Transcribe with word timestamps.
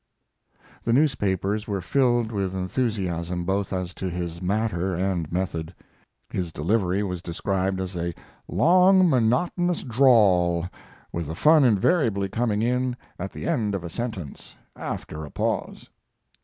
The 0.83 0.93
newspapers 0.93 1.67
were 1.67 1.79
filled 1.79 2.31
with 2.31 2.55
enthusiasm 2.55 3.45
both 3.45 3.71
as 3.71 3.93
to 3.93 4.09
his 4.09 4.41
matter 4.41 4.95
and 4.95 5.31
method. 5.31 5.75
His 6.31 6.51
delivery 6.51 7.03
was 7.03 7.21
described 7.21 7.79
as 7.79 7.95
a 7.95 8.15
"long, 8.47 9.07
monotonous 9.07 9.83
drawl, 9.83 10.65
with 11.11 11.27
the 11.27 11.35
fun 11.35 11.63
invariably 11.63 12.29
coming 12.29 12.63
in 12.63 12.97
at 13.19 13.31
the 13.31 13.45
end 13.47 13.75
of 13.75 13.83
a 13.83 13.91
sentence 13.91 14.55
after 14.75 15.23
a 15.23 15.29
pause." 15.29 15.91